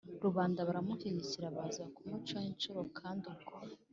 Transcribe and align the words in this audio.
rubanda 0.23 0.59
baramushikiraga, 0.67 1.57
baza 1.65 1.83
kumucaho 1.95 2.45
inshuro; 2.51 2.81
kandi 2.99 3.23
ubwo 3.33 3.55